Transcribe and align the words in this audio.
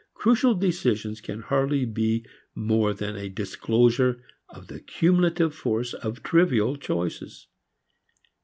Crucial 0.15 0.55
decisions 0.55 1.21
can 1.21 1.41
hardly 1.43 1.85
be 1.85 2.25
more 2.55 2.91
than 2.91 3.15
a 3.15 3.29
disclosure 3.29 4.19
of 4.49 4.65
the 4.65 4.79
cumulative 4.79 5.53
force 5.53 5.93
of 5.93 6.23
trivial 6.23 6.75
choices. 6.75 7.45